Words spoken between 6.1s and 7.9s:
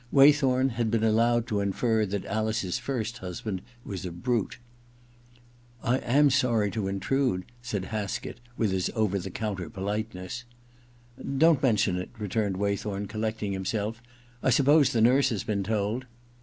sorry to intrude,' said